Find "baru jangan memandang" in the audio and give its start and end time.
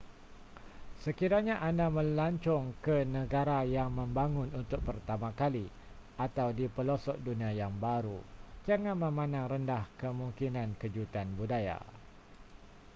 7.85-9.45